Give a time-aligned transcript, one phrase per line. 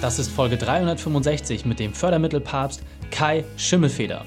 [0.00, 4.24] Das ist Folge 365 mit dem Fördermittelpapst Kai Schimmelfeder.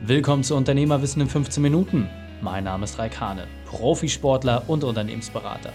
[0.00, 2.08] Willkommen zu Unternehmerwissen in 15 Minuten.
[2.40, 5.74] Mein Name ist Raikane, Profisportler und Unternehmensberater.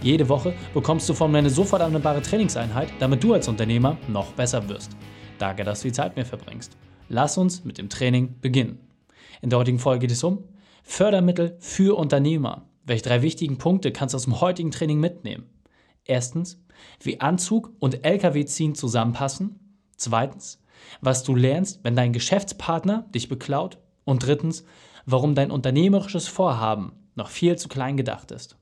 [0.00, 4.32] Jede Woche bekommst du von mir eine sofort anwendbare Trainingseinheit, damit du als Unternehmer noch
[4.32, 4.96] besser wirst.
[5.38, 6.74] Danke, dass du die Zeit mir verbringst.
[7.10, 8.78] Lass uns mit dem Training beginnen.
[9.42, 10.44] In der heutigen Folge geht es um
[10.84, 12.66] Fördermittel für Unternehmer.
[12.86, 15.44] Welche drei wichtigen Punkte kannst du aus dem heutigen Training mitnehmen?
[16.06, 16.58] Erstens,
[17.00, 19.78] wie Anzug und LKW-Ziehen zusammenpassen.
[19.96, 20.62] Zweitens,
[21.00, 23.78] was du lernst, wenn dein Geschäftspartner dich beklaut.
[24.04, 24.64] Und drittens,
[25.06, 28.56] warum dein unternehmerisches Vorhaben noch viel zu klein gedacht ist.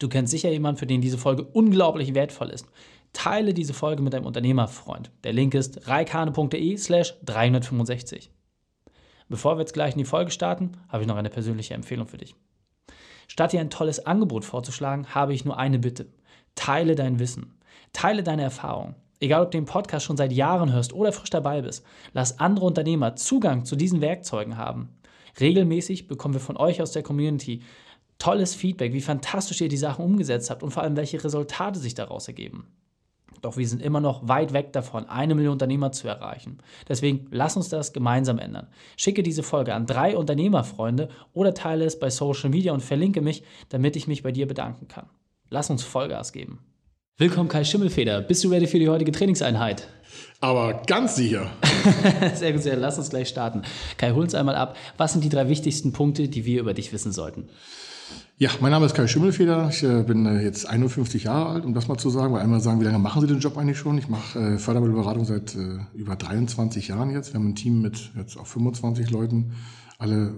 [0.00, 2.66] Du kennst sicher jemanden, für den diese Folge unglaublich wertvoll ist.
[3.12, 5.10] Teile diese Folge mit deinem Unternehmerfreund.
[5.24, 8.30] Der Link ist reikane.de slash 365.
[9.28, 12.16] Bevor wir jetzt gleich in die Folge starten, habe ich noch eine persönliche Empfehlung für
[12.16, 12.34] dich.
[13.26, 16.06] Statt dir ein tolles Angebot vorzuschlagen, habe ich nur eine Bitte.
[16.58, 17.54] Teile dein Wissen.
[17.92, 18.96] Teile deine Erfahrung.
[19.20, 22.66] Egal, ob du den Podcast schon seit Jahren hörst oder frisch dabei bist, lass andere
[22.66, 24.88] Unternehmer Zugang zu diesen Werkzeugen haben.
[25.38, 27.62] Regelmäßig bekommen wir von euch aus der Community
[28.18, 31.94] tolles Feedback, wie fantastisch ihr die Sachen umgesetzt habt und vor allem, welche Resultate sich
[31.94, 32.66] daraus ergeben.
[33.40, 36.58] Doch wir sind immer noch weit weg davon, eine Million Unternehmer zu erreichen.
[36.88, 38.66] Deswegen lass uns das gemeinsam ändern.
[38.96, 43.44] Schicke diese Folge an drei Unternehmerfreunde oder teile es bei Social Media und verlinke mich,
[43.68, 45.06] damit ich mich bei dir bedanken kann.
[45.50, 46.58] Lass uns Vollgas geben.
[47.16, 48.20] Willkommen Kai Schimmelfeder.
[48.20, 49.88] Bist du ready für die heutige Trainingseinheit?
[50.40, 51.50] Aber ganz sicher.
[52.34, 52.76] sehr gut, sehr.
[52.76, 53.62] Lass uns gleich starten.
[53.96, 54.76] Kai, hol uns einmal ab.
[54.98, 57.48] Was sind die drei wichtigsten Punkte, die wir über dich wissen sollten?
[58.36, 59.70] Ja, mein Name ist Kai Schimmelfeder.
[59.70, 62.34] Ich äh, bin äh, jetzt 51 Jahre alt, um das mal zu sagen.
[62.34, 63.96] Weil einmal sagen, wie lange machen Sie den Job eigentlich schon?
[63.96, 67.32] Ich mache äh, Fördermittelberatung seit äh, über 23 Jahren jetzt.
[67.32, 69.54] Wir haben ein Team mit jetzt auch 25 Leuten.
[69.98, 70.34] Alle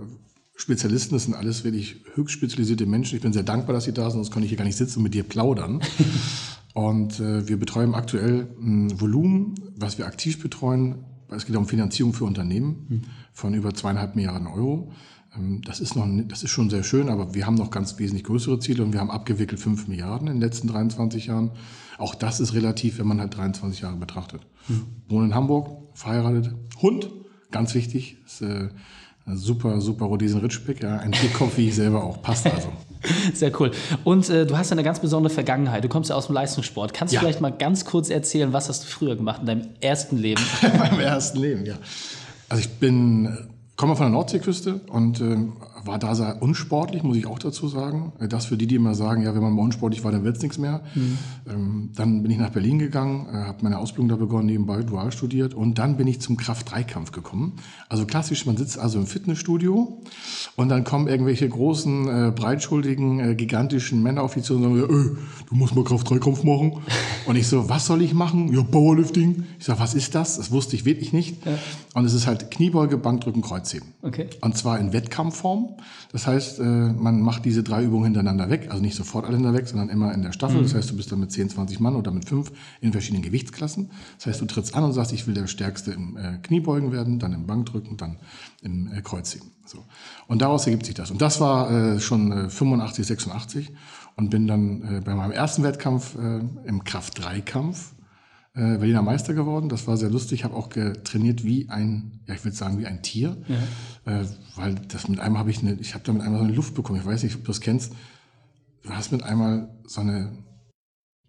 [0.60, 3.16] Spezialisten, das sind alles wirklich höchst spezialisierte Menschen.
[3.16, 4.98] Ich bin sehr dankbar, dass sie da sind, sonst kann ich hier gar nicht sitzen
[4.98, 5.80] und mit dir plaudern.
[6.74, 10.96] und äh, wir betreuen aktuell ein Volumen, was wir aktiv betreuen.
[11.30, 13.02] Es geht um Finanzierung für Unternehmen hm.
[13.32, 14.92] von über zweieinhalb Milliarden Euro.
[15.34, 18.24] Ähm, das ist, noch, das ist schon sehr schön, aber wir haben noch ganz wesentlich
[18.24, 21.52] größere Ziele und wir haben abgewickelt 5 Milliarden in den letzten 23 Jahren.
[21.96, 24.42] Auch das ist relativ, wenn man halt 23 Jahre betrachtet.
[24.68, 24.82] Mhm.
[25.08, 27.10] Wohnen in Hamburg, verheiratet, Hund,
[27.50, 28.68] ganz wichtig, ist, äh,
[29.26, 32.72] Super, super Rhodesian Ritschbeck, ja, ein Dickkopf wie ich selber auch, passt also.
[33.34, 33.70] Sehr cool.
[34.04, 35.84] Und äh, du hast eine ganz besondere Vergangenheit.
[35.84, 36.92] Du kommst ja aus dem Leistungssport.
[36.92, 37.20] Kannst ja.
[37.20, 40.42] du vielleicht mal ganz kurz erzählen, was hast du früher gemacht in deinem ersten Leben?
[40.62, 41.76] in meinem ersten Leben, ja.
[42.48, 45.38] Also ich bin komme von der Nordseeküste und äh,
[45.84, 48.12] war da sehr unsportlich, muss ich auch dazu sagen.
[48.18, 50.42] Äh, das für die, die immer sagen, ja, wenn man mal unsportlich war, dann wird's
[50.42, 50.82] nichts mehr.
[50.94, 51.18] Mhm.
[51.48, 55.12] Ähm, dann bin ich nach Berlin gegangen, äh, habe meine Ausbildung da begonnen, nebenbei dual
[55.12, 57.54] studiert und dann bin ich zum Kraft-3-Kampf gekommen.
[57.88, 60.00] Also klassisch, man sitzt also im Fitnessstudio
[60.56, 65.74] und dann kommen irgendwelche großen, äh, breitschuldigen, äh, gigantischen Männeroffiziere und sagen, äh, du musst
[65.74, 66.80] mal Kraft-3-Kampf machen.
[67.26, 68.52] und ich so, was soll ich machen?
[68.52, 69.44] Ja, Powerlifting.
[69.58, 70.36] Ich sag, was ist das?
[70.36, 71.44] Das wusste ich wirklich nicht.
[71.44, 71.58] Ja.
[71.94, 73.88] Und es ist halt Kniebeuge, Bankdrücken, Kreuzheben.
[74.02, 74.28] Okay.
[74.40, 75.69] Und zwar in Wettkampfform.
[76.12, 79.62] Das heißt, äh, man macht diese drei Übungen hintereinander weg, also nicht sofort alle hintereinander
[79.62, 80.58] weg, sondern immer in der Staffel.
[80.58, 80.64] Mhm.
[80.64, 83.90] Das heißt, du bist dann mit 10, 20 Mann oder mit fünf in verschiedenen Gewichtsklassen.
[84.18, 87.18] Das heißt, du trittst an und sagst, ich will der Stärkste im äh, Kniebeugen werden,
[87.18, 88.16] dann im Bankdrücken, dann
[88.62, 89.50] im äh, Kreuzheben.
[89.64, 89.84] So.
[90.26, 91.10] Und daraus ergibt sich das.
[91.10, 93.72] Und das war schon 85, 86
[94.16, 97.92] und bin dann bei meinem ersten Wettkampf im Kraft-3-Kampf
[98.54, 99.68] äh, Berliner Meister geworden.
[99.68, 100.40] Das war sehr lustig.
[100.40, 103.36] Ich habe auch trainiert wie ein, ja, ich würde sagen, wie ein Tier.
[103.48, 104.20] Ja.
[104.20, 104.24] Äh,
[104.56, 106.74] weil das mit einmal habe ich eine, ich habe da mit einmal so eine Luft
[106.74, 106.98] bekommen.
[106.98, 107.92] Ich weiß nicht, ob du das kennst.
[108.82, 110.32] Du hast mit einmal so eine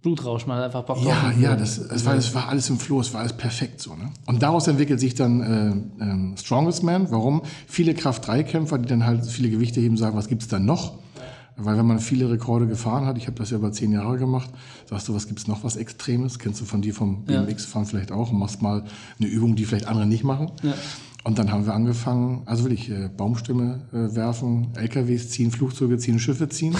[0.01, 3.13] Blutrausch, hat einfach Bock Ja, ja, das, das, war, das war alles im Floh, es
[3.13, 3.95] war alles perfekt so.
[3.95, 4.09] Ne?
[4.25, 7.11] Und daraus entwickelt sich dann äh, äh, Strongest Man.
[7.11, 7.43] Warum?
[7.67, 10.97] Viele Kraft-3-Kämpfer, die dann halt viele Gewichte heben, sagen, was gibt's da noch?
[11.57, 14.49] Weil wenn man viele Rekorde gefahren hat, ich habe das ja über zehn Jahre gemacht,
[14.89, 16.39] sagst du, was gibt's noch was Extremes?
[16.39, 18.83] Kennst du von dir vom BMX-Fahren vielleicht auch und machst mal
[19.19, 20.51] eine Übung, die vielleicht andere nicht machen.
[20.63, 20.73] Ja.
[21.23, 25.97] Und dann haben wir angefangen, also will ich äh, Baumstämme äh, werfen, LKWs ziehen, Flugzeuge
[25.97, 26.75] ziehen, Schiffe ziehen.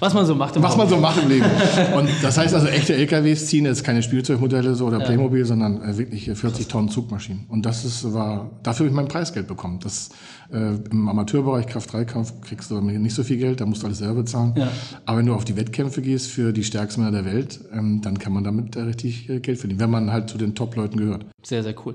[0.00, 1.46] Was man so macht im Was man so macht im Leben.
[1.96, 5.04] Und das heißt also, echte LKWs ziehen jetzt keine Spielzeugmodelle so oder ja.
[5.04, 7.46] Playmobil, sondern äh, wirklich 40 Tonnen Zugmaschinen.
[7.48, 9.80] Und das ist, war, dafür habe ich mein Preisgeld bekommen.
[9.82, 10.10] Das,
[10.52, 14.22] äh, Im Amateurbereich Kraft-3-Kampf kriegst du nicht so viel Geld, da musst du alles selber
[14.22, 14.54] bezahlen.
[14.56, 14.68] Ja.
[15.06, 18.18] Aber wenn du auf die Wettkämpfe gehst für die stärksten Männer der Welt, ähm, dann
[18.18, 21.26] kann man damit äh, richtig äh, Geld verdienen, wenn man halt zu den Top-Leuten gehört.
[21.42, 21.94] Sehr, sehr cool.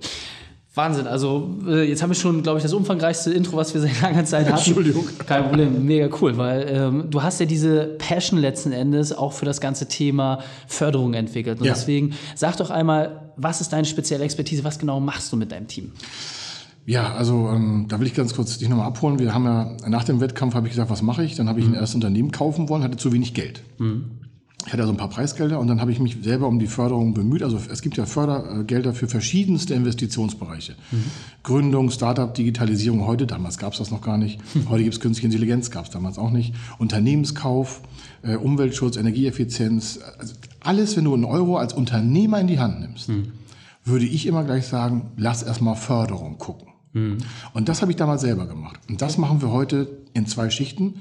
[0.79, 1.07] Wahnsinn.
[1.07, 4.23] Also äh, jetzt haben wir schon, glaube ich, das umfangreichste Intro, was wir seit langer
[4.23, 4.57] Zeit hatten.
[4.57, 5.05] Entschuldigung.
[5.25, 9.45] Kein Problem, mega cool, weil ähm, du hast ja diese Passion letzten Endes auch für
[9.45, 11.59] das ganze Thema Förderung entwickelt.
[11.59, 11.73] Und ja.
[11.73, 14.63] deswegen sag doch einmal, was ist deine spezielle Expertise?
[14.63, 15.91] Was genau machst du mit deinem Team?
[16.85, 19.19] Ja, also ähm, da will ich ganz kurz dich nochmal abholen.
[19.19, 21.35] Wir haben ja nach dem Wettkampf habe ich gesagt, was mache ich?
[21.35, 21.73] Dann habe ich mhm.
[21.73, 23.61] ein erstes Unternehmen kaufen wollen, hatte zu wenig Geld.
[23.77, 24.18] Mhm.
[24.65, 27.13] Ich hatte also ein paar Preisgelder und dann habe ich mich selber um die Förderung
[27.13, 27.43] bemüht.
[27.43, 30.75] Also es gibt ja Fördergelder für verschiedenste Investitionsbereiche.
[30.91, 31.03] Mhm.
[31.43, 34.39] Gründung, Startup, Digitalisierung heute, damals gab es das noch gar nicht.
[34.69, 36.53] Heute gibt es künstliche Intelligenz, gab es damals auch nicht.
[36.77, 37.81] Unternehmenskauf,
[38.21, 40.01] äh, Umweltschutz, Energieeffizienz.
[40.19, 43.31] Also alles, wenn du einen Euro als Unternehmer in die Hand nimmst, mhm.
[43.85, 46.67] würde ich immer gleich sagen, lass erstmal Förderung gucken.
[46.93, 47.17] Mhm.
[47.53, 48.79] Und das habe ich damals selber gemacht.
[48.89, 50.95] Und das machen wir heute in zwei Schichten.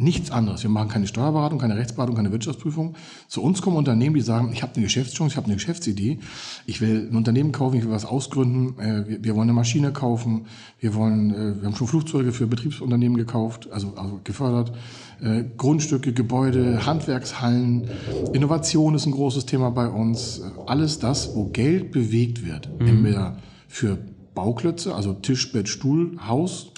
[0.00, 0.62] Nichts anderes.
[0.62, 2.94] Wir machen keine Steuerberatung, keine Rechtsberatung, keine Wirtschaftsprüfung.
[3.26, 6.20] Zu uns kommen Unternehmen, die sagen, ich habe eine Geschäftschance, ich habe eine Geschäftsidee,
[6.66, 9.92] ich will ein Unternehmen kaufen, ich will was ausgründen, äh, wir, wir, wollen eine Maschine
[9.92, 10.46] kaufen,
[10.78, 14.72] wir wollen, äh, wir haben schon Flugzeuge für Betriebsunternehmen gekauft, also, also gefördert,
[15.20, 17.90] äh, Grundstücke, Gebäude, Handwerkshallen,
[18.32, 20.42] Innovation ist ein großes Thema bei uns.
[20.66, 22.86] Alles das, wo Geld bewegt wird, mhm.
[22.86, 23.36] entweder
[23.66, 23.98] für
[24.36, 26.70] Bauklötze, also Tisch, Bett, Stuhl, Haus,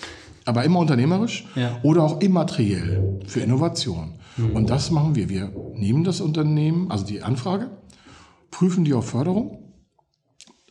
[0.44, 1.78] aber immer unternehmerisch ja.
[1.82, 4.14] oder auch immateriell für Innovation.
[4.36, 4.56] Mhm.
[4.56, 5.28] Und das machen wir.
[5.28, 7.70] Wir nehmen das Unternehmen, also die Anfrage,
[8.50, 9.58] prüfen die auf Förderung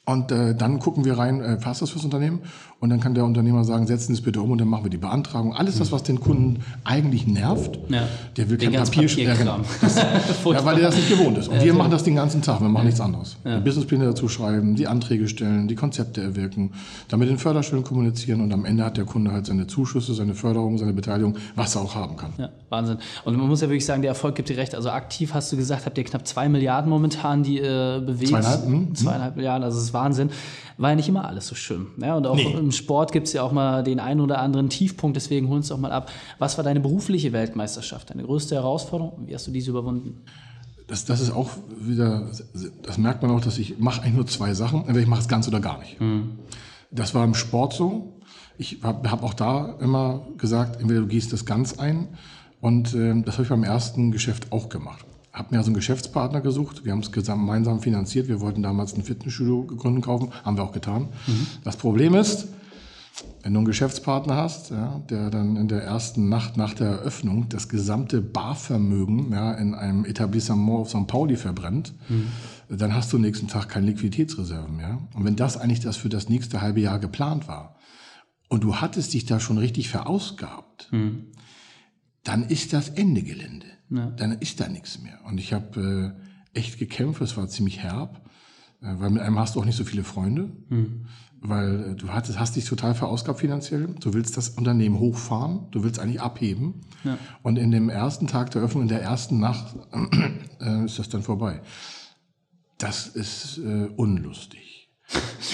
[0.10, 2.40] und äh, dann gucken wir rein, äh, passt das fürs Unternehmen?
[2.80, 4.90] Und dann kann der Unternehmer sagen, setzen Sie es bitte um und dann machen wir
[4.90, 5.54] die Beantragung.
[5.54, 8.08] Alles das, was den Kunden eigentlich nervt, ja.
[8.38, 9.58] der will den kein Papier, Papier ja, genau.
[10.46, 11.50] ja, weil er das nicht gewohnt ist.
[11.50, 13.38] Und ja, wir machen das den ganzen Tag, wir machen nichts anderes.
[13.44, 16.72] Die Businesspläne dazu schreiben, die Anträge stellen, die Konzepte erwirken,
[17.10, 20.34] dann mit den Förderstellen kommunizieren und am Ende hat der Kunde halt seine Zuschüsse, seine
[20.34, 22.32] Förderung, seine Beteiligung, was er auch haben kann.
[22.38, 22.98] Ja, Wahnsinn.
[23.26, 24.74] Und man muss ja wirklich sagen, der Erfolg gibt dir recht.
[24.74, 28.30] Also aktiv hast du gesagt, habt ihr knapp zwei Milliarden momentan, die äh, bewegt.
[28.30, 28.96] Zweieinhalb, hm?
[28.96, 30.30] Zweieinhalb Milliarden, also es ist Wahnsinn.
[30.78, 31.88] War ja nicht immer alles so schön.
[31.98, 32.54] Ja, und auch nee.
[32.54, 35.68] im Sport gibt es ja auch mal den einen oder anderen Tiefpunkt, deswegen holen uns
[35.68, 36.12] doch mal ab.
[36.38, 40.22] Was war deine berufliche Weltmeisterschaft, deine größte Herausforderung und wie hast du diese überwunden?
[40.88, 41.50] Das, das ist auch
[41.80, 42.30] wieder,
[42.82, 44.80] das merkt man auch, dass ich mache eigentlich nur zwei Sachen.
[44.80, 46.00] Entweder ich mache es ganz oder gar nicht.
[46.00, 46.40] Hm.
[46.92, 48.16] Das war im Sport so.
[48.58, 52.08] Ich habe hab auch da immer gesagt, entweder du gehst das ganz ein.
[52.62, 56.42] Und äh, das habe ich beim ersten Geschäft auch gemacht habe mir also einen Geschäftspartner
[56.42, 56.86] gesucht.
[56.86, 58.28] Wir haben es gemeinsam finanziert.
[58.28, 61.10] Wir wollten damals ein Fitnessstudio gegründet kaufen, haben wir auch getan.
[61.28, 61.48] Mhm.
[61.64, 62.48] Das Problem ist,
[63.44, 67.50] wenn du einen Geschäftspartner hast, ja, der dann in der ersten Nacht nach der Eröffnung
[67.50, 71.08] das gesamte Barvermögen ja, in einem Etablissement auf St.
[71.08, 72.28] Pauli verbrennt, mhm.
[72.70, 75.00] dann hast du am nächsten Tag keine Liquiditätsreserven mehr.
[75.14, 77.76] Und wenn das eigentlich das für das nächste halbe Jahr geplant war
[78.50, 81.28] und du hattest dich da schon richtig verausgabt, mhm.
[82.24, 83.68] dann ist das Ende Gelände.
[83.90, 84.12] Ja.
[84.12, 85.20] Dann ist da nichts mehr.
[85.26, 86.16] Und ich habe
[86.54, 88.22] äh, echt gekämpft, es war ziemlich herb,
[88.82, 91.06] äh, weil mit einem hast du auch nicht so viele Freunde, mhm.
[91.42, 93.88] weil äh, du hattest, hast dich total verausgabt finanziell.
[94.00, 96.82] Du willst das Unternehmen hochfahren, du willst eigentlich abheben.
[97.04, 97.18] Ja.
[97.42, 99.76] Und in dem ersten Tag der Öffnung, in der ersten Nacht,
[100.62, 101.62] äh, ist das dann vorbei.
[102.78, 104.70] Das ist äh, unlustig.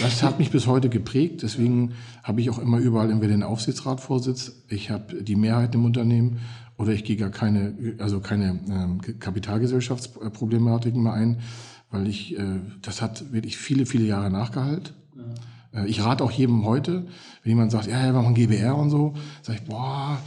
[0.02, 1.42] Das hat mich bis heute geprägt.
[1.42, 1.94] Deswegen
[2.24, 4.66] habe ich auch immer überall entweder den Aufsichtsrat vorsitz.
[4.68, 6.40] Ich habe die Mehrheit im Unternehmen
[6.78, 11.40] oder ich gehe gar keine, also keine ähm, Kapitalgesellschaftsproblematiken mehr ein,
[11.92, 14.94] weil ich, äh, das hat wirklich viele, viele Jahre nachgehalt.
[15.74, 15.84] Ja.
[15.84, 17.08] Äh, ich rate auch jedem heute,
[17.44, 20.18] wenn jemand sagt, ja, wir machen GBR und so, sage ich, boah,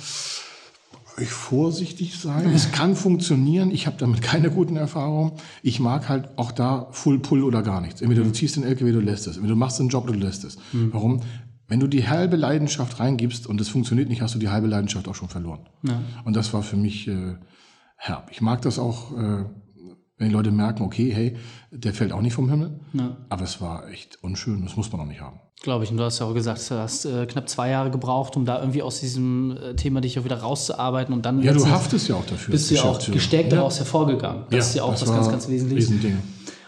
[1.20, 2.50] ich vorsichtig sein.
[2.54, 3.70] Es kann funktionieren.
[3.70, 5.32] Ich habe damit keine guten Erfahrungen.
[5.62, 8.00] Ich mag halt auch da Full Pull oder gar nichts.
[8.00, 9.36] Entweder du ziehst den LKW, du lässt es.
[9.36, 10.58] Entweder du machst den Job du lässt es.
[10.72, 10.92] Mhm.
[10.92, 11.20] Warum?
[11.68, 15.06] Wenn du die halbe Leidenschaft reingibst und es funktioniert nicht, hast du die halbe Leidenschaft
[15.06, 15.68] auch schon verloren.
[15.82, 16.00] Ja.
[16.24, 17.34] Und das war für mich äh,
[17.96, 18.30] herb.
[18.30, 19.44] Ich mag das auch, äh,
[20.16, 21.36] wenn die Leute merken, okay, hey,
[21.70, 22.80] der fällt auch nicht vom Himmel.
[22.94, 23.18] Ja.
[23.28, 25.40] Aber es war echt unschön, das muss man auch nicht haben.
[25.60, 25.90] Glaube ich.
[25.90, 28.60] Und du hast ja auch gesagt, du hast äh, knapp zwei Jahre gebraucht, um da
[28.60, 31.12] irgendwie aus diesem äh, Thema dich auch wieder rauszuarbeiten.
[31.12, 32.52] Und dann ja, du haftest ja auch dafür.
[32.52, 34.44] Bist du ja auch gestärkt daraus hervorgegangen.
[34.50, 35.90] Das ist ja auch was ganz, ganz Wesentliches.
[35.90, 36.18] Riesending.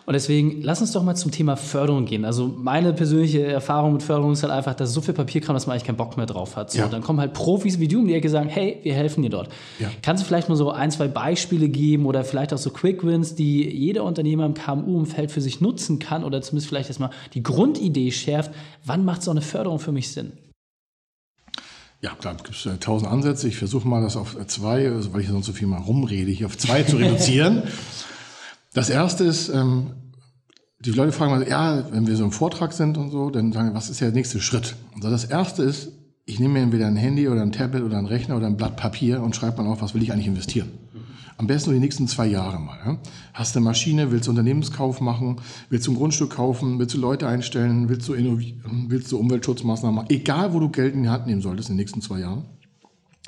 [0.07, 2.25] Und deswegen lass uns doch mal zum Thema Förderung gehen.
[2.25, 5.75] Also meine persönliche Erfahrung mit Förderung ist halt einfach, dass so viel Papierkram, dass man
[5.75, 6.71] eigentlich keinen Bock mehr drauf hat.
[6.71, 6.89] So, ja.
[6.89, 9.51] Dann kommen halt Profis wie du um die Ecke sagen, hey, wir helfen dir dort.
[9.79, 9.89] Ja.
[10.03, 13.35] Kannst du vielleicht mal so ein, zwei Beispiele geben oder vielleicht auch so Quick Wins,
[13.35, 18.11] die jeder Unternehmer im KMU-Umfeld für sich nutzen kann oder zumindest vielleicht erstmal die Grundidee
[18.11, 18.53] schärft,
[18.85, 20.33] wann macht so eine Förderung für mich Sinn?
[22.03, 23.47] Ja, klar, es gibt äh, tausend Ansätze.
[23.47, 26.47] Ich versuche mal das auf zwei, also weil ich sonst so viel mal rumrede, hier
[26.47, 27.63] auf zwei zu reduzieren.
[28.73, 29.93] Das erste ist, ähm,
[30.81, 33.69] die Leute fragen mal, ja, wenn wir so im Vortrag sind und so, dann sagen
[33.69, 34.77] wir, was ist der nächste Schritt?
[34.95, 35.93] Also das erste ist,
[36.25, 38.77] ich nehme mir entweder ein Handy oder ein Tablet oder ein Rechner oder ein Blatt
[38.77, 40.71] Papier und schreibe mal auf, was will ich eigentlich investieren.
[41.37, 42.79] Am besten nur die nächsten zwei Jahre mal.
[42.85, 42.99] Ja?
[43.33, 47.01] Hast du eine Maschine, willst du Unternehmenskauf machen, willst du ein Grundstück kaufen, willst du
[47.01, 51.27] Leute einstellen, willst du, willst du Umweltschutzmaßnahmen machen, egal wo du Geld in die Hand
[51.27, 52.45] nehmen solltest in den nächsten zwei Jahren,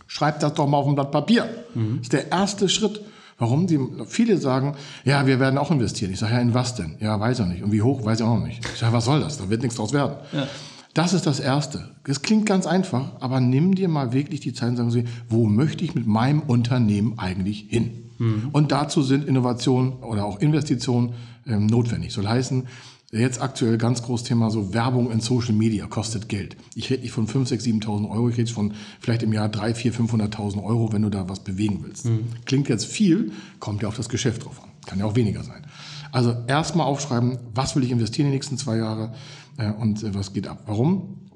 [0.06, 1.49] schreib das doch mal auf ein Blatt Papier.
[1.75, 1.96] Mhm.
[1.96, 3.00] Das ist der erste Schritt.
[3.42, 3.66] Warum?
[3.66, 6.12] Die, viele sagen, ja, wir werden auch investieren.
[6.12, 6.94] Ich sage, ja, in was denn?
[7.00, 7.64] Ja, weiß er nicht.
[7.64, 8.64] Und wie hoch, weiß ich auch noch nicht.
[8.64, 9.37] Ich sage, was soll das?
[9.37, 10.14] Da wird nichts draus werden.
[10.32, 10.46] Ja.
[10.94, 11.90] Das ist das Erste.
[12.06, 15.46] Es klingt ganz einfach, aber nimm dir mal wirklich die Zeit und sagen Sie, wo
[15.46, 18.11] möchte ich mit meinem Unternehmen eigentlich hin?
[18.18, 18.50] Mhm.
[18.52, 22.12] Und dazu sind Innovationen oder auch Investitionen ähm, notwendig.
[22.12, 22.68] Soll heißen,
[23.14, 26.57] Jetzt aktuell ganz großes Thema so Werbung in Social Media kostet Geld.
[26.75, 29.75] Ich rede nicht von 5, 6, 7.000 Euro, ich rede von vielleicht im Jahr 3,
[29.75, 32.07] 4, 500.000 Euro, wenn du da was bewegen willst.
[32.07, 32.28] Mhm.
[32.47, 34.71] Klingt jetzt viel, kommt ja auf das Geschäft drauf an.
[34.87, 35.66] Kann ja auch weniger sein.
[36.11, 39.12] Also erstmal aufschreiben, was will ich investieren in die nächsten zwei Jahre
[39.59, 40.62] äh, und äh, was geht ab.
[40.64, 41.31] Warum?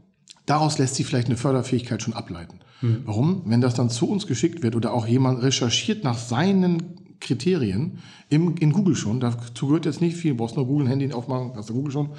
[0.46, 2.60] Daraus lässt sich vielleicht eine Förderfähigkeit schon ableiten.
[2.80, 3.02] Mhm.
[3.04, 3.42] Warum?
[3.44, 8.56] Wenn das dann zu uns geschickt wird oder auch jemand recherchiert nach seinen Kriterien im,
[8.56, 11.70] in Google schon, dazu gehört jetzt nicht viel, du brauchst nur Google Handy aufmachen, hast
[11.70, 12.10] du Google schon,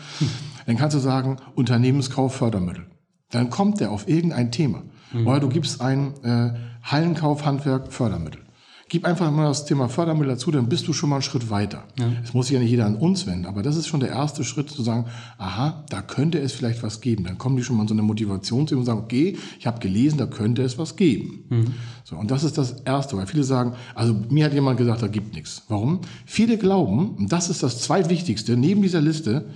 [0.66, 2.86] dann kannst du sagen, Unternehmenskauf Fördermittel.
[3.32, 4.84] Dann kommt der auf irgendein Thema.
[5.12, 5.28] Mhm.
[5.28, 8.42] Oder du gibst ein äh, Hallenkauf Handwerk Fördermittel.
[8.90, 11.84] Gib einfach mal das Thema Fördermittel dazu, dann bist du schon mal einen Schritt weiter.
[12.24, 14.46] Es muss sich ja nicht jeder an uns wenden, aber das ist schon der erste
[14.46, 15.06] Schritt zu sagen,
[15.38, 17.26] aha, da könnte es vielleicht was geben.
[17.26, 19.80] Dann kommen die schon mal in so eine Motivation zu und sagen, okay, ich habe
[19.80, 21.44] gelesen, da könnte es was geben.
[21.50, 21.74] Mhm.
[22.06, 25.08] So, und das ist das Erste, weil viele sagen, also mir hat jemand gesagt, da
[25.08, 25.64] gibt nichts.
[25.68, 26.00] Warum?
[26.26, 29.48] Viele glauben, und das ist das zweitwichtigste neben dieser Liste,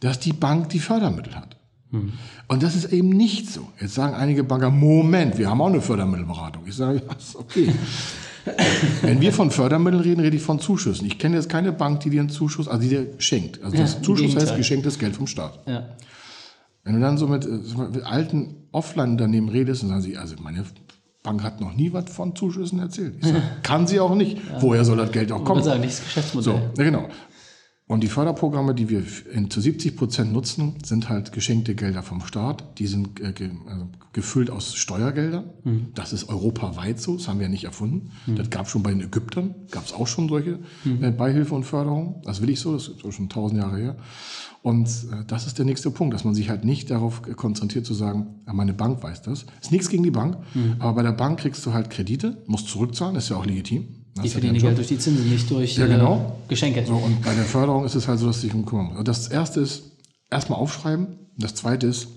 [0.00, 1.56] dass die Bank die Fördermittel hat.
[1.92, 2.14] Mhm.
[2.48, 3.68] Und das ist eben nicht so.
[3.80, 6.64] Jetzt sagen einige Banker, Moment, wir haben auch eine Fördermittelberatung.
[6.66, 7.72] Ich sage, ja, ist okay.
[9.02, 11.06] Wenn wir von Fördermitteln reden, rede ich von Zuschüssen.
[11.06, 13.62] Ich kenne jetzt keine Bank, die dir einen Zuschuss, also die dir schenkt.
[13.62, 15.60] Also das ja, Zuschuss heißt geschenktes Geld vom Staat.
[15.66, 15.88] Ja.
[16.84, 17.46] Wenn du dann so mit,
[17.94, 20.64] mit alten Offline-Unternehmen redest, dann sagen sie, also meine
[21.22, 23.14] Bank hat noch nie was von Zuschüssen erzählt.
[23.20, 24.38] Ich sag, kann sie auch nicht.
[24.38, 24.60] Ja.
[24.60, 25.60] Woher soll das Geld auch kommen?
[25.60, 26.70] Ich sagen, nicht das Geschäftsmodell.
[26.74, 27.08] So, genau.
[27.88, 32.24] Und die Förderprogramme, die wir in, zu 70 Prozent nutzen, sind halt geschenkte Gelder vom
[32.24, 32.78] Staat.
[32.78, 35.50] Die sind äh, ge, also gefüllt aus Steuergeldern.
[35.64, 35.86] Mhm.
[35.94, 38.12] Das ist europaweit so, das haben wir ja nicht erfunden.
[38.26, 38.36] Mhm.
[38.36, 41.02] Das gab es schon bei den Ägyptern, gab es auch schon solche mhm.
[41.02, 42.22] äh, Beihilfe und Förderung.
[42.24, 43.96] Das will ich so, das ist schon tausend Jahre her.
[44.62, 47.94] Und äh, das ist der nächste Punkt, dass man sich halt nicht darauf konzentriert zu
[47.94, 49.44] sagen, ja, meine Bank weiß das.
[49.60, 50.76] Ist nichts gegen die Bank, mhm.
[50.78, 54.01] aber bei der Bank kriegst du halt Kredite, musst zurückzahlen, ist ja auch legitim.
[54.22, 56.36] Die verdienen Geld durch die Zinsen, nicht durch ja, genau.
[56.44, 56.84] äh, Geschenke.
[56.84, 59.08] So, und bei der Förderung ist es halt so, dass du dich um kümmern musst.
[59.08, 59.84] Das erste ist,
[60.30, 61.18] erstmal aufschreiben.
[61.38, 62.08] Das zweite ist,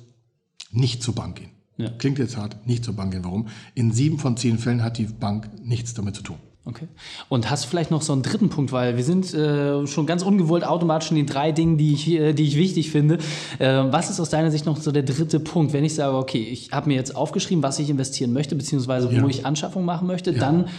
[0.71, 1.51] nicht zur Bank gehen.
[1.77, 1.89] Ja.
[1.89, 3.23] Klingt jetzt hart, nicht zur Bank gehen.
[3.23, 3.47] Warum?
[3.75, 6.37] In sieben von zehn Fällen hat die Bank nichts damit zu tun.
[6.67, 6.87] Okay.
[7.29, 10.23] Und hast du vielleicht noch so einen dritten Punkt, weil wir sind äh, schon ganz
[10.23, 13.19] ungewollt automatisch in den drei Dingen, die ich, äh, die ich wichtig finde.
[13.59, 16.41] Äh, was ist aus deiner Sicht noch so der dritte Punkt, wenn ich sage, okay,
[16.41, 19.27] ich habe mir jetzt aufgeschrieben, was ich investieren möchte, beziehungsweise wo ja.
[19.27, 20.39] ich Anschaffung machen möchte, ja.
[20.39, 20.69] dann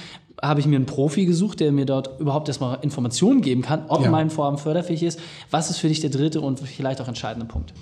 [0.43, 4.02] habe ich mir einen Profi gesucht, der mir dort überhaupt erstmal Informationen geben kann, ob
[4.02, 4.11] ja.
[4.11, 5.19] mein Vorhaben förderfähig ist.
[5.50, 7.73] Was ist für dich der dritte und vielleicht auch entscheidende Punkt?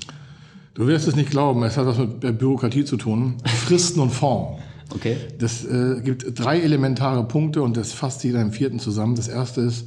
[0.74, 3.36] Du wirst es nicht glauben, es hat was mit Bürokratie zu tun.
[3.44, 4.58] Fristen und Form.
[4.94, 5.16] Okay.
[5.38, 9.14] Das äh, gibt drei elementare Punkte und das fasst jeder im vierten zusammen.
[9.14, 9.86] Das erste ist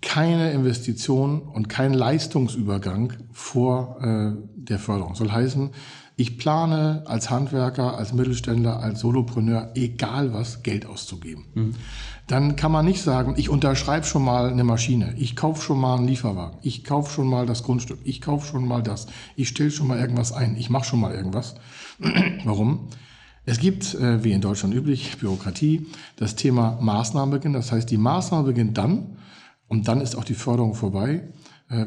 [0.00, 5.14] keine Investition und kein Leistungsübergang vor äh, der Förderung.
[5.14, 5.70] Soll heißen,
[6.16, 11.46] ich plane als Handwerker, als Mittelständler, als Solopreneur, egal was, Geld auszugeben.
[11.54, 11.74] Mhm.
[12.26, 15.96] Dann kann man nicht sagen, ich unterschreibe schon mal eine Maschine, ich kaufe schon mal
[15.96, 19.70] einen Lieferwagen, ich kaufe schon mal das Grundstück, ich kaufe schon mal das, ich stelle
[19.70, 21.56] schon mal irgendwas ein, ich mache schon mal irgendwas.
[22.44, 22.88] Warum?
[23.44, 27.52] Es gibt, äh, wie in Deutschland üblich, Bürokratie, das Thema Maßnahmenbeginn.
[27.52, 29.16] Das heißt, die Maßnahme beginnt dann
[29.66, 31.28] und dann ist auch die Förderung vorbei,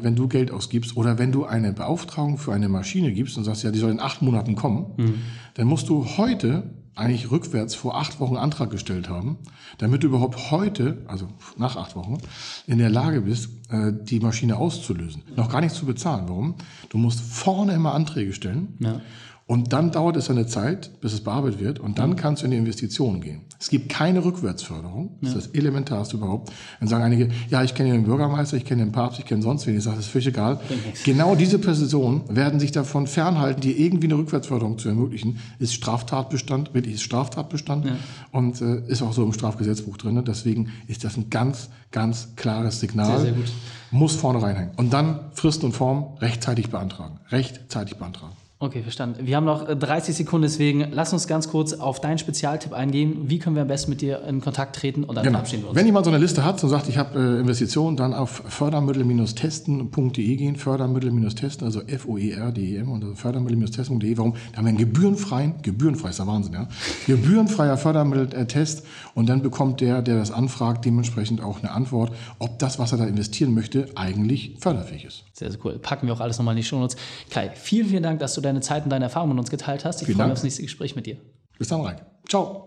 [0.02, 3.62] wenn du Geld ausgibst oder wenn du eine Beauftragung für eine Maschine gibst und sagst,
[3.62, 5.14] ja, die soll in acht Monaten kommen, mhm.
[5.54, 6.64] dann musst du heute
[6.96, 9.36] eigentlich rückwärts vor acht Wochen Antrag gestellt haben,
[9.78, 11.28] damit du überhaupt heute, also
[11.58, 12.18] nach acht Wochen,
[12.66, 15.22] in der Lage bist, äh, die Maschine auszulösen.
[15.36, 16.24] Noch gar nicht zu bezahlen.
[16.26, 16.54] Warum?
[16.88, 18.76] Du musst vorne immer Anträge stellen.
[18.80, 19.02] Ja.
[19.48, 22.50] Und dann dauert es eine Zeit, bis es bearbeitet wird, und dann kannst du in
[22.50, 23.42] die Investitionen gehen.
[23.60, 25.18] Es gibt keine Rückwärtsförderung.
[25.20, 25.38] Das ja.
[25.38, 26.52] ist das Elementarste überhaupt.
[26.80, 29.66] Dann sagen einige, ja, ich kenne den Bürgermeister, ich kenne den Papst, ich kenne sonst
[29.68, 29.76] wen.
[29.76, 30.60] Ich sage, das ist völlig egal.
[31.04, 35.38] Genau diese Personen werden sich davon fernhalten, dir irgendwie eine Rückwärtsförderung zu ermöglichen.
[35.60, 37.96] Ist Straftatbestand, wirklich ist Straftatbestand ja.
[38.32, 40.20] und äh, ist auch so im Strafgesetzbuch drin.
[40.26, 43.06] Deswegen ist das ein ganz, ganz klares Signal.
[43.06, 43.52] Sehr, sehr gut.
[43.92, 44.72] Muss vorne reinhängen.
[44.76, 47.20] Und dann Fristen und Form rechtzeitig beantragen.
[47.30, 48.32] Rechtzeitig beantragen.
[48.58, 49.26] Okay, verstanden.
[49.26, 53.28] Wir haben noch 30 äh, Sekunden, deswegen lass uns ganz kurz auf deinen Spezialtipp eingehen.
[53.28, 55.36] Wie können wir am besten mit dir in Kontakt treten und dann genau.
[55.36, 55.78] verabschieden wir uns?
[55.78, 60.36] Wenn jemand so eine Liste hat und sagt, ich habe äh, Investitionen, dann auf fördermittel-testen.de
[60.36, 60.56] gehen.
[60.56, 64.16] Fördermittel-testen, also F-O-E-R-D-E-M und also fördermittel-testen.de.
[64.16, 64.32] Warum?
[64.52, 66.66] Da haben wir einen gebührenfreien, gebührenfrei ist der Wahnsinn, ja.
[67.06, 72.78] Gebührenfreier Fördermitteltest und dann bekommt der, der das anfragt, dementsprechend auch eine Antwort, ob das,
[72.78, 75.24] was er da investieren möchte, eigentlich förderfähig ist.
[75.34, 75.78] Sehr, sehr cool.
[75.78, 76.96] Packen wir auch alles nochmal in die Shownotes.
[77.28, 80.02] Kai, vielen, vielen Dank, dass du deine Zeit und deine Erfahrungen mit uns geteilt hast.
[80.02, 81.16] Ich freue mich aufs nächste Gespräch mit dir.
[81.58, 82.04] Bis dann, Reik.
[82.28, 82.66] Ciao.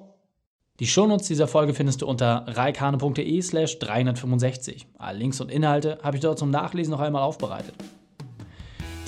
[0.80, 4.88] Die Shownotes dieser Folge findest du unter reikane.de slash 365.
[4.98, 7.76] Alle Links und Inhalte habe ich dort zum Nachlesen noch einmal aufbereitet.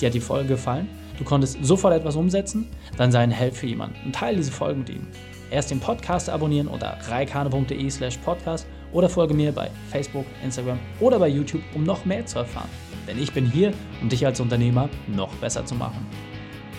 [0.00, 0.88] Dir hat die Folge gefallen?
[1.16, 2.68] Du konntest sofort etwas umsetzen?
[2.98, 5.06] Dann sei ein Held für jemanden und teile diese Folge mit ihm.
[5.50, 11.18] Erst den Podcast abonnieren unter reikane.de slash podcast oder folge mir bei Facebook, Instagram oder
[11.18, 12.68] bei YouTube, um noch mehr zu erfahren.
[13.06, 16.06] Denn ich bin hier, um dich als Unternehmer noch besser zu machen.